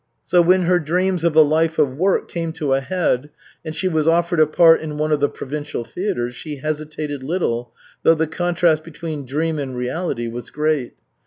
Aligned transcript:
So, 0.25 0.41
when 0.41 0.63
her 0.63 0.79
dreams 0.79 1.23
of 1.23 1.35
a 1.35 1.43
life 1.43 1.77
of 1.77 1.95
work 1.95 2.27
came 2.27 2.53
to 2.53 2.73
a 2.73 2.81
head 2.81 3.29
and 3.63 3.75
she 3.75 3.87
was 3.87 4.07
offered 4.07 4.39
a 4.39 4.47
part 4.47 4.81
in 4.81 4.97
one 4.97 5.11
of 5.11 5.19
the 5.19 5.29
provincial 5.29 5.83
theatres, 5.83 6.33
she 6.33 6.55
hesitated 6.55 7.21
little, 7.21 7.71
though 8.01 8.15
the 8.15 8.25
contrast 8.25 8.83
between 8.83 9.27
dream 9.27 9.59
and 9.59 9.75
reality 9.77 10.27
was 10.27 10.49
great. 10.49 10.93